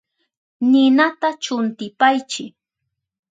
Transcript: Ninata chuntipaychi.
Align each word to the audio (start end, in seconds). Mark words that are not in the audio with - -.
Ninata 0.69 1.29
chuntipaychi. 1.43 2.43